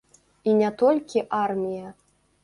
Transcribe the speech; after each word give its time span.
І 0.53 0.53
не 0.61 0.69
толькі 0.81 1.23
армія. 1.41 1.91